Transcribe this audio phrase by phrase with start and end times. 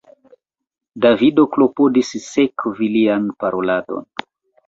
[1.05, 4.09] Davido klopodis sekvi lian paroladon.